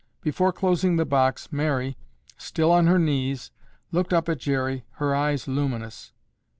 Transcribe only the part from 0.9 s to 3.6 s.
the box, Mary, still on her knees,